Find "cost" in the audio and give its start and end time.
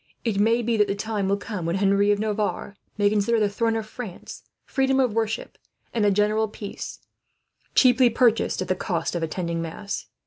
8.75-9.13